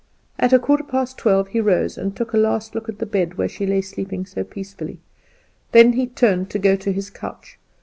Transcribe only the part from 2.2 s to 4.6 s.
a last look at the bed where she lay sleeping so